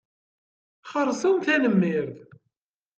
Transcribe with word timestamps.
Xeṛṣum 0.91 1.37
tanemmirt. 1.45 2.15